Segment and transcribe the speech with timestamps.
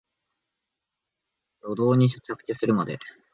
[1.61, 2.97] 舗道に着地するまで